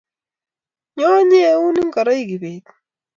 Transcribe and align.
Nyoo, 0.95 1.19
nyiun 1.29 1.75
ngoroik 1.87 2.25
kibet 2.29 2.65